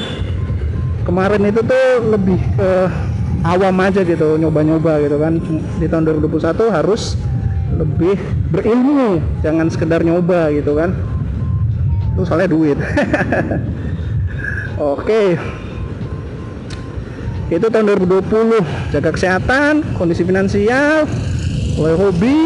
kemarin 1.06 1.42
itu 1.46 1.62
tuh 1.62 1.86
lebih 2.10 2.40
awam 3.46 3.78
aja 3.78 4.02
gitu 4.02 4.36
nyoba-nyoba 4.36 4.98
gitu 5.06 5.16
kan. 5.22 5.38
Di 5.78 5.86
tahun 5.86 6.04
2021 6.18 6.66
harus 6.74 7.14
lebih 7.76 8.18
berilmu 8.50 9.22
jangan 9.46 9.70
sekedar 9.70 10.02
nyoba 10.02 10.50
gitu 10.50 10.74
kan. 10.74 10.92
Itu 12.18 12.26
soalnya 12.26 12.50
duit. 12.50 12.78
Oke 14.76 15.40
itu 17.46 17.66
tahun 17.70 17.94
2020 17.94 18.90
jaga 18.90 19.10
kesehatan 19.14 19.86
kondisi 19.94 20.26
finansial 20.26 21.06
mulai 21.78 21.94
hobi. 21.94 22.38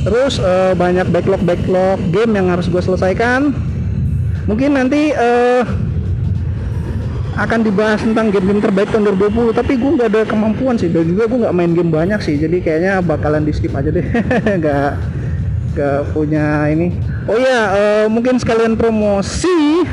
Terus 0.00 0.40
uh, 0.40 0.72
banyak 0.72 1.12
backlog 1.12 1.44
backlog 1.44 2.00
game 2.12 2.32
yang 2.36 2.48
harus 2.52 2.68
gue 2.68 2.80
selesaikan. 2.80 3.52
Mungkin 4.48 4.76
nanti 4.76 5.12
uh, 5.12 5.64
akan 7.40 7.60
dibahas 7.64 8.04
tentang 8.04 8.28
game-game 8.28 8.60
terbaik 8.60 8.92
tahun 8.92 9.16
2020 9.16 9.56
tapi 9.56 9.80
gue 9.80 9.90
nggak 9.96 10.08
ada 10.12 10.22
kemampuan 10.28 10.76
sih. 10.76 10.88
Dan 10.92 11.16
juga 11.16 11.28
gue 11.28 11.38
nggak 11.44 11.56
main 11.56 11.72
game 11.72 11.92
banyak 11.92 12.20
sih 12.20 12.36
jadi 12.36 12.60
kayaknya 12.60 12.92
bakalan 13.04 13.44
di 13.44 13.52
skip 13.52 13.72
aja 13.72 13.88
deh. 13.92 14.04
Nggak 14.60 14.92
nggak 15.70 16.00
punya 16.12 16.66
ini. 16.68 16.96
Oh 17.30 17.38
ya 17.38 17.60
uh, 17.72 18.06
mungkin 18.08 18.40
sekalian 18.40 18.76
promosi. 18.76 19.84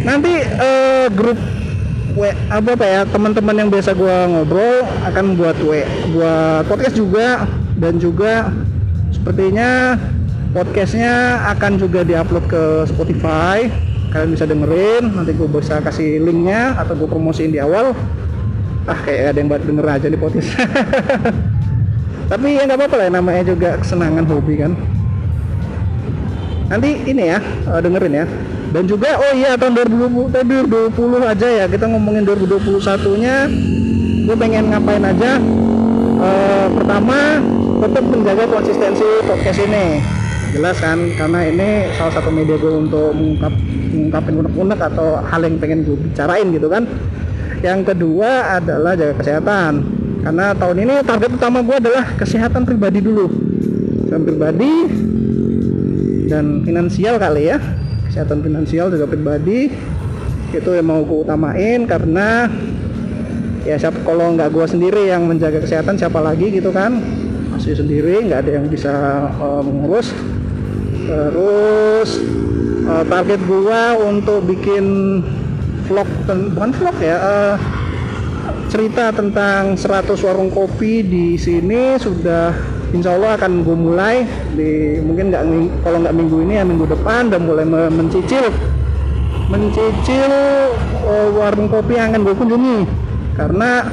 Nanti 0.00 0.32
uh, 0.40 1.12
grup 1.12 1.36
W 2.16 2.22
apa 2.50 2.68
apa 2.74 2.86
ya? 2.86 3.00
Teman-teman 3.06 3.54
yang 3.54 3.68
biasa 3.70 3.94
gua 3.94 4.26
ngobrol 4.26 4.86
akan 5.06 5.38
buat 5.38 5.56
W 5.62 5.86
buat 6.14 6.66
podcast 6.66 6.96
juga 6.98 7.46
dan 7.78 7.96
juga 7.96 8.50
sepertinya 9.14 9.98
podcastnya 10.50 11.44
akan 11.56 11.78
juga 11.78 12.02
diupload 12.02 12.44
ke 12.50 12.62
Spotify. 12.90 13.70
Kalian 14.10 14.34
bisa 14.34 14.42
dengerin 14.42 15.14
nanti 15.14 15.30
gue 15.38 15.46
bisa 15.46 15.78
kasih 15.78 16.18
linknya 16.18 16.74
atau 16.74 16.98
gue 16.98 17.06
promosiin 17.06 17.54
di 17.54 17.62
awal. 17.62 17.94
Ah 18.90 18.98
kayak 19.06 19.34
ada 19.34 19.38
yang 19.38 19.46
buat 19.46 19.62
denger 19.62 19.86
aja 19.86 20.06
di 20.10 20.18
podcast. 20.18 20.50
Tapi 22.30 22.58
ya 22.58 22.66
nggak 22.66 22.78
apa-apa 22.78 22.96
lah 23.06 23.08
namanya 23.22 23.42
juga 23.46 23.78
kesenangan 23.78 24.26
hobi 24.26 24.54
kan? 24.58 24.74
Nanti 26.70 26.90
ini 27.06 27.22
ya 27.30 27.38
uh, 27.70 27.78
dengerin 27.78 28.14
ya 28.22 28.26
dan 28.70 28.86
juga 28.86 29.18
oh 29.18 29.32
iya 29.34 29.58
tahun 29.58 29.82
2020 29.82 30.30
2020 30.94 31.26
aja 31.26 31.48
ya. 31.50 31.64
Kita 31.66 31.90
ngomongin 31.90 32.22
2021 32.22 33.22
nya 33.22 33.50
gue 34.30 34.36
pengen 34.38 34.70
ngapain 34.70 35.02
aja? 35.02 35.42
Uh, 36.20 36.66
pertama 36.78 37.42
tetap 37.82 38.04
menjaga 38.06 38.44
konsistensi 38.46 39.08
podcast 39.26 39.58
ini. 39.66 39.86
Jelas 40.54 40.78
kan? 40.78 40.98
Karena 41.18 41.40
ini 41.50 41.68
salah 41.98 42.14
satu 42.14 42.30
media 42.30 42.54
gue 42.58 42.72
untuk 42.86 43.10
mengungkap 43.10 43.54
mengungkapin 43.90 44.34
unek-unek 44.38 44.80
atau 44.94 45.18
hal 45.18 45.40
yang 45.42 45.58
pengen 45.58 45.82
gue 45.82 45.98
bicarain 45.98 46.46
gitu 46.54 46.70
kan. 46.70 46.86
Yang 47.66 47.94
kedua 47.94 48.62
adalah 48.62 48.94
jaga 48.94 49.18
kesehatan. 49.18 49.72
Karena 50.20 50.54
tahun 50.54 50.76
ini 50.86 50.94
target 51.02 51.30
utama 51.34 51.58
gue 51.66 51.76
adalah 51.80 52.04
kesehatan 52.14 52.62
pribadi 52.62 53.02
dulu. 53.02 53.26
Kesehatan 54.06 54.22
pribadi 54.22 54.72
dan 56.30 56.62
finansial 56.62 57.18
kali 57.18 57.50
ya 57.50 57.58
kesehatan 58.10 58.42
finansial 58.42 58.90
juga 58.90 59.06
pribadi. 59.06 59.70
Itu 60.50 60.74
yang 60.74 60.90
mau 60.90 61.00
gue 61.06 61.22
utamain 61.22 61.86
karena 61.86 62.50
ya 63.62 63.78
siapa 63.78 64.02
kalau 64.02 64.34
nggak 64.34 64.50
gue 64.50 64.66
sendiri 64.66 65.06
yang 65.06 65.30
menjaga 65.30 65.62
kesehatan 65.62 65.94
siapa 65.94 66.18
lagi 66.18 66.50
gitu 66.50 66.74
kan? 66.74 66.98
Masih 67.54 67.78
sendiri 67.78 68.26
nggak 68.26 68.44
ada 68.44 68.52
yang 68.58 68.66
bisa 68.66 68.92
uh, 69.38 69.62
mengurus. 69.62 70.10
Terus 71.06 72.18
uh, 72.90 73.04
target 73.06 73.40
gua 73.46 73.94
untuk 73.98 74.42
bikin 74.46 74.84
vlog 75.86 76.06
bukan 76.26 76.70
vlog 76.74 76.96
ya 77.02 77.16
uh, 77.18 77.54
cerita 78.70 79.10
tentang 79.10 79.74
100 79.74 80.14
warung 80.22 80.50
kopi 80.50 81.02
di 81.02 81.34
sini 81.34 81.98
sudah 81.98 82.54
insya 82.90 83.14
Allah 83.14 83.38
akan 83.38 83.62
gue 83.62 83.76
mulai 83.76 84.26
di 84.54 84.98
mungkin 85.02 85.30
nggak 85.30 85.42
kalau 85.86 85.98
nggak 86.02 86.14
minggu 86.16 86.36
ini 86.42 86.54
ya 86.58 86.64
minggu 86.66 86.86
depan 86.90 87.30
dan 87.30 87.46
mulai 87.46 87.62
mencicil 87.66 88.50
mencicil 89.50 90.32
uh, 91.06 91.28
warung 91.34 91.66
kopi 91.66 91.98
yang 91.98 92.14
akan 92.14 92.22
gue 92.22 92.34
kunjungi. 92.38 92.78
Karena 93.34 93.86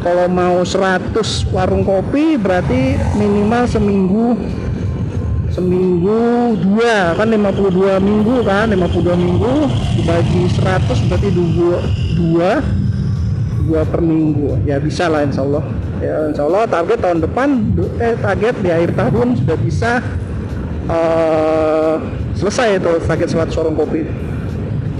kalau 0.00 0.26
mau 0.28 0.64
100 0.64 1.16
warung 1.52 1.84
kopi 1.84 2.36
berarti 2.40 2.96
minimal 3.16 3.64
seminggu 3.68 4.26
seminggu 5.54 6.58
dua 6.58 7.14
kan 7.14 7.30
52 7.30 8.02
minggu 8.02 8.42
kan 8.42 8.66
52 8.74 9.14
minggu 9.14 9.54
dibagi 9.94 10.50
100 10.50 11.06
berarti 11.06 11.28
dua, 11.30 11.78
dua 12.18 12.50
dua 13.64 13.80
per 13.88 14.00
minggu. 14.04 14.60
Ya 14.68 14.76
bisa 14.80 15.08
lah 15.08 15.24
insya 15.24 15.44
Allah 15.44 15.64
ya 16.04 16.16
insya 16.28 16.44
Allah 16.44 16.68
target 16.68 16.98
tahun 17.00 17.18
depan 17.24 17.48
eh 17.96 18.14
target 18.20 18.54
di 18.60 18.68
akhir 18.68 18.90
tahun 18.92 19.28
sudah 19.40 19.56
bisa 19.56 19.90
uh, 20.88 21.96
selesai 22.36 22.82
itu 22.82 22.92
target 23.08 23.28
100 23.32 23.58
warung 23.58 23.76
kopi. 23.78 24.04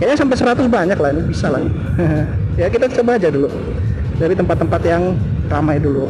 Kayaknya 0.00 0.16
sampai 0.18 0.36
100 0.66 0.66
banyak 0.66 0.98
lah 0.98 1.10
ini 1.12 1.22
bisa 1.28 1.52
lah. 1.52 1.62
Ya 2.54 2.70
kita 2.70 2.86
coba 2.86 3.18
aja 3.18 3.34
dulu. 3.34 3.50
Dari 4.14 4.34
tempat-tempat 4.38 4.78
yang 4.86 5.18
ramai 5.50 5.82
dulu. 5.82 6.06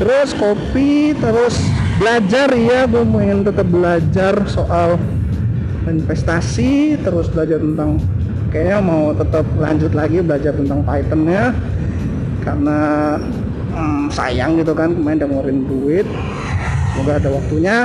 Terus 0.00 0.32
kopi 0.32 1.12
terus 1.12 1.60
belajar. 2.00 2.48
Ya 2.56 2.88
gue 2.88 3.04
ingin 3.04 3.44
tetap 3.44 3.68
belajar 3.68 4.48
soal 4.48 4.96
investasi 5.84 6.96
terus 7.04 7.28
belajar 7.28 7.60
tentang 7.60 8.00
kayaknya 8.48 8.78
mau 8.80 9.12
tetap 9.12 9.44
lanjut 9.60 9.92
lagi 9.92 10.24
belajar 10.24 10.56
tentang 10.56 10.80
Python 10.80 11.28
ya 11.28 11.52
karena 12.40 12.78
hmm, 13.74 14.06
sayang 14.14 14.56
gitu 14.62 14.72
kan 14.72 14.94
kemarin 14.94 15.18
udah 15.18 15.28
ngeluarin 15.28 15.60
duit. 15.66 16.06
Semoga 16.94 17.18
ada 17.18 17.30
waktunya. 17.34 17.76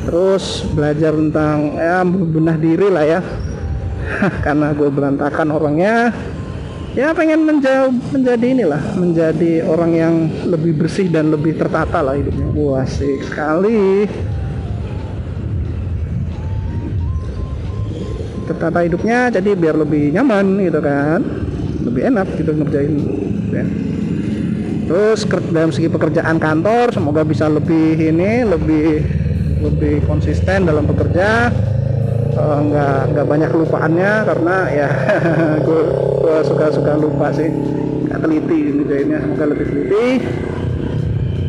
Terus 0.00 0.64
belajar 0.72 1.12
tentang 1.16 1.76
ya 1.76 2.04
benah 2.04 2.56
diri 2.60 2.88
lah 2.92 3.04
ya. 3.04 3.20
Karena 4.44 4.72
gue 4.76 4.88
berantakan 4.92 5.48
orangnya. 5.52 6.12
Ya 6.90 7.14
pengen 7.14 7.46
menjauh 7.46 7.94
menjadi 8.10 8.46
inilah 8.50 8.82
menjadi 8.98 9.62
orang 9.62 9.92
yang 9.94 10.14
lebih 10.50 10.74
bersih 10.74 11.06
dan 11.06 11.30
lebih 11.30 11.54
tertata 11.54 12.02
lah 12.02 12.18
hidupnya. 12.18 12.50
Wah 12.50 12.82
asik 12.82 13.30
sekali. 13.30 14.10
Tertata 18.50 18.82
hidupnya 18.82 19.30
jadi 19.30 19.54
biar 19.54 19.78
lebih 19.78 20.10
nyaman 20.10 20.58
gitu 20.66 20.82
kan. 20.82 21.22
Lebih 21.86 22.02
enak 22.10 22.26
gitu 22.34 22.50
ngerjain 22.58 22.94
ya. 23.54 23.64
Terus 24.90 25.22
dalam 25.54 25.70
segi 25.70 25.86
pekerjaan 25.86 26.42
kantor 26.42 26.90
semoga 26.90 27.22
bisa 27.22 27.46
lebih 27.46 27.94
ini 27.94 28.42
lebih 28.42 29.06
lebih 29.62 30.02
konsisten 30.10 30.66
dalam 30.66 30.82
bekerja. 30.82 31.54
Uh, 32.30 32.62
nggak 32.62 33.14
nggak 33.14 33.26
banyak 33.26 33.50
lupaannya 33.54 34.12
karena 34.26 34.56
ya 34.70 34.88
gue 35.66 35.82
gue 35.94 36.36
suka 36.42 36.74
suka 36.74 36.98
lupa 36.98 37.30
sih. 37.30 37.46
Nggak 38.10 38.18
teliti 38.18 38.60
ngerjainnya 38.74 39.18
semoga 39.22 39.44
lebih 39.54 39.66
teliti. 39.70 40.06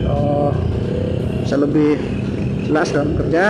Uh, 0.06 0.54
bisa 1.42 1.58
lebih 1.58 1.98
jelas 2.70 2.94
dalam 2.94 3.18
kerja 3.18 3.46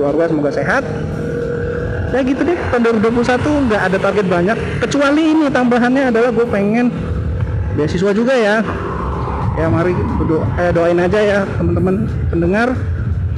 keluarga 0.00 0.24
semoga 0.32 0.50
sehat. 0.56 0.88
Ya 2.16 2.24
gitu 2.24 2.42
deh 2.48 2.56
tahun 2.72 2.96
2021 3.04 3.68
nggak 3.68 3.82
ada 3.92 3.98
target 4.00 4.26
banyak. 4.26 4.56
Kecuali 4.88 5.22
ini 5.36 5.46
tambahannya 5.52 6.04
adalah 6.08 6.32
gue 6.32 6.46
pengen 6.48 7.09
beasiswa 7.80 8.12
juga 8.12 8.36
ya. 8.36 8.60
Ya 9.56 9.66
mari 9.72 9.96
do 10.28 10.44
eh, 10.60 10.70
doain 10.76 11.00
aja 11.00 11.20
ya 11.20 11.40
teman-teman 11.56 12.04
pendengar. 12.28 12.76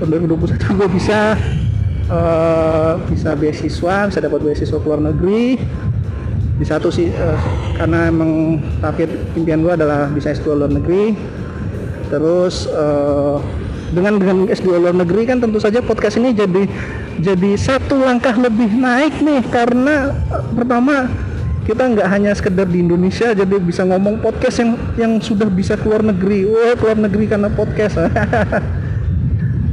Tahun 0.02 0.18
2021 0.18 0.78
gue 0.82 0.88
bisa 0.98 1.38
uh, 2.10 2.98
bisa 3.06 3.38
beasiswa 3.38 4.10
bisa 4.10 4.18
dapat 4.18 4.42
beasiswa 4.42 4.82
ke 4.82 4.86
luar 4.86 4.98
negeri. 4.98 5.62
Di 6.58 6.66
satu 6.66 6.90
sih 6.90 7.14
uh, 7.14 7.38
karena 7.78 8.10
emang 8.10 8.58
target 8.82 9.14
impian 9.38 9.62
gue 9.62 9.72
adalah 9.78 10.10
bisa 10.10 10.34
S2 10.34 10.58
luar 10.58 10.74
negeri. 10.74 11.14
Terus 12.10 12.66
uh, 12.66 13.38
dengan 13.94 14.18
dengan 14.18 14.50
S2 14.50 14.68
luar 14.74 14.96
negeri 14.98 15.22
kan 15.30 15.38
tentu 15.38 15.62
saja 15.62 15.78
podcast 15.78 16.18
ini 16.18 16.34
jadi 16.34 16.66
jadi 17.22 17.50
satu 17.54 18.02
langkah 18.02 18.34
lebih 18.34 18.74
naik 18.74 19.22
nih. 19.22 19.42
Karena 19.54 20.10
pertama 20.50 21.06
kita 21.62 21.82
nggak 21.94 22.08
hanya 22.10 22.34
sekedar 22.34 22.66
di 22.66 22.82
Indonesia 22.82 23.30
jadi 23.30 23.56
bisa 23.62 23.86
ngomong 23.86 24.18
podcast 24.18 24.62
yang 24.62 24.70
yang 24.98 25.12
sudah 25.22 25.46
bisa 25.46 25.78
keluar 25.78 26.02
negeri. 26.02 26.46
Wah 26.46 26.74
keluar 26.74 26.98
negeri 26.98 27.24
karena 27.30 27.48
podcast. 27.52 27.98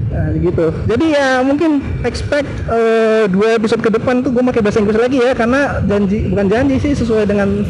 Nah, 0.10 0.34
gitu. 0.36 0.74
Jadi 0.90 1.06
ya 1.14 1.46
mungkin 1.46 1.86
expect 2.02 2.50
uh, 2.66 3.30
dua 3.30 3.56
episode 3.62 3.80
ke 3.80 3.94
depan 3.94 4.26
tuh 4.26 4.34
gue 4.34 4.42
pakai 4.42 4.66
bahasa 4.66 4.82
Inggris 4.82 4.98
lagi 4.98 5.22
ya 5.22 5.38
karena 5.38 5.80
janji 5.86 6.28
bukan 6.34 6.48
janji 6.50 6.76
sih 6.82 6.98
sesuai 6.98 7.30
dengan 7.30 7.62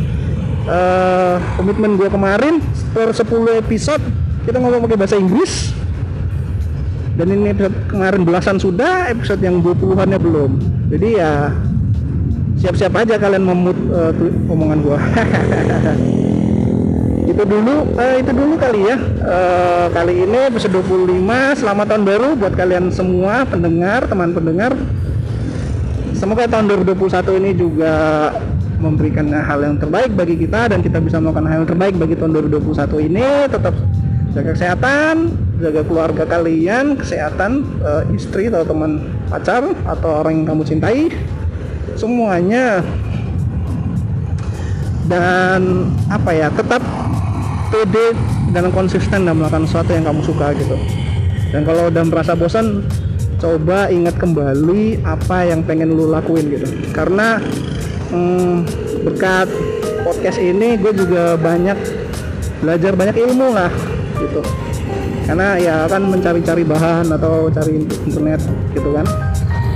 uh, 0.66 1.36
komitmen 1.60 2.00
gue 2.00 2.08
kemarin. 2.08 2.64
Per 2.96 3.12
10 3.12 3.60
episode 3.60 4.02
kita 4.48 4.58
ngomong 4.58 4.88
pakai 4.88 4.98
bahasa 4.98 5.20
Inggris. 5.20 5.76
Dan 7.20 7.36
ini 7.36 7.52
episode 7.52 7.76
kemarin 7.92 8.24
belasan 8.24 8.58
sudah 8.58 9.12
episode 9.12 9.44
yang 9.44 9.60
20-annya 9.60 10.16
belum. 10.16 10.52
Jadi 10.90 11.20
ya 11.20 11.52
siap-siap 12.60 12.92
aja 12.92 13.16
kalian 13.16 13.44
memut 13.48 13.78
uh, 13.90 14.12
omongan 14.52 14.80
gua. 14.84 15.00
Itu 17.30 17.44
dulu 17.46 17.96
uh, 17.96 18.16
itu 18.20 18.32
dulu 18.36 18.58
kali 18.60 18.90
ya. 18.90 18.98
Uh, 19.22 19.86
kali 19.94 20.26
ini 20.28 20.50
episode 20.50 20.76
25 20.76 21.62
selamat 21.62 21.86
tahun 21.94 22.04
baru 22.04 22.30
buat 22.36 22.54
kalian 22.58 22.90
semua 22.90 23.46
pendengar 23.46 24.10
teman 24.10 24.34
pendengar. 24.34 24.74
Semoga 26.18 26.50
tahun 26.52 26.68
2021 26.84 27.40
ini 27.40 27.52
juga 27.56 27.94
memberikan 28.82 29.30
hal 29.30 29.62
yang 29.62 29.78
terbaik 29.80 30.12
bagi 30.18 30.36
kita 30.36 30.74
dan 30.74 30.84
kita 30.84 31.00
bisa 31.00 31.22
melakukan 31.22 31.48
hal 31.48 31.64
yang 31.64 31.70
terbaik 31.70 31.96
bagi 31.96 32.18
tahun 32.18 32.32
2021 32.50 33.08
ini. 33.08 33.28
Tetap 33.48 33.76
jaga 34.34 34.52
kesehatan 34.58 35.16
jaga 35.60 35.82
keluarga 35.84 36.24
kalian 36.24 36.96
kesehatan 36.96 37.68
uh, 37.84 38.04
istri 38.16 38.48
atau 38.48 38.64
teman 38.64 39.12
pacar 39.28 39.64
atau 39.86 40.24
orang 40.24 40.44
yang 40.44 40.48
kamu 40.56 40.64
cintai 40.66 41.12
semuanya. 41.96 42.84
Dan 45.10 45.90
apa 46.06 46.30
ya 46.38 46.54
tetap 46.54 46.86
pede 47.74 48.14
dan 48.54 48.70
konsisten 48.74 49.26
dalam 49.26 49.42
melakukan 49.42 49.66
sesuatu 49.66 49.92
yang 49.94 50.06
kamu 50.06 50.22
suka 50.22 50.54
gitu. 50.58 50.78
Dan 51.50 51.66
kalau 51.66 51.90
udah 51.90 52.04
merasa 52.06 52.38
bosan 52.38 52.86
coba 53.42 53.90
ingat 53.90 54.20
kembali 54.22 55.02
apa 55.02 55.50
yang 55.50 55.66
pengen 55.66 55.98
lu 55.98 56.14
lakuin 56.14 56.46
gitu. 56.50 56.68
Karena 56.94 57.42
hmm, 58.14 58.70
berkat 59.06 59.50
podcast 60.06 60.38
ini 60.38 60.78
gue 60.78 60.94
juga 60.94 61.38
banyak 61.42 61.78
belajar 62.62 62.94
banyak 62.94 63.16
ilmu 63.18 63.48
lah 63.50 63.72
gitu. 64.22 64.42
Karena 65.26 65.62
ya 65.62 65.86
kan 65.86 66.06
mencari-cari 66.06 66.66
bahan 66.66 67.06
atau 67.14 67.54
cari 67.54 67.86
internet 67.86 68.42
gitu 68.74 68.90
kan 68.94 69.06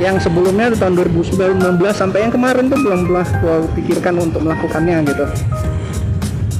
yang 0.03 0.19
sebelumnya 0.19 0.75
tahun 0.75 0.99
2019 0.99 1.79
sampai 1.95 2.27
yang 2.27 2.33
kemarin 2.35 2.67
tuh 2.67 2.75
belum 2.75 3.07
pernah 3.07 3.23
gue 3.23 3.55
pikirkan 3.79 4.19
untuk 4.19 4.43
melakukannya 4.43 5.07
gitu. 5.07 5.25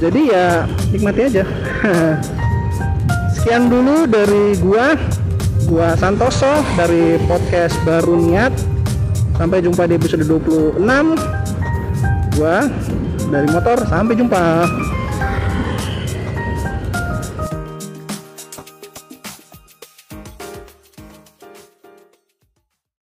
Jadi 0.00 0.20
ya 0.32 0.64
nikmati 0.90 1.20
aja. 1.28 1.44
Sekian 3.36 3.68
dulu 3.68 4.08
dari 4.08 4.56
gua 4.56 4.96
gua 5.68 5.92
Santoso 6.00 6.64
dari 6.80 7.20
podcast 7.28 7.76
baru 7.84 8.16
niat. 8.16 8.52
Sampai 9.36 9.60
jumpa 9.60 9.84
di 9.84 10.00
episode 10.00 10.24
26 10.24 10.80
gua 12.40 12.56
dari 13.28 13.48
motor 13.52 13.76
sampai 13.84 14.14
jumpa 14.16 14.42